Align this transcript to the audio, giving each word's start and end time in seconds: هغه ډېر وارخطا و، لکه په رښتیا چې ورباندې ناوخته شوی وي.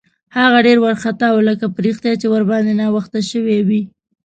هغه 0.37 0.57
ډېر 0.67 0.77
وارخطا 0.81 1.27
و، 1.31 1.37
لکه 1.49 1.65
په 1.73 1.79
رښتیا 1.87 2.13
چې 2.21 2.27
ورباندې 2.33 2.73
ناوخته 2.81 3.19
شوی 3.31 3.59
وي. 3.67 3.81